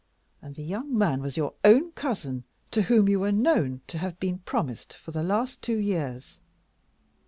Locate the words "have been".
3.99-4.39